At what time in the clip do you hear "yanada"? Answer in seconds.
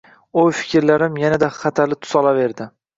1.27-1.53